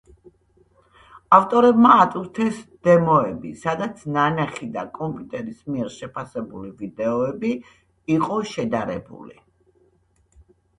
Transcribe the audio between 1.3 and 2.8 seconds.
ავტორებმა ატვირთეს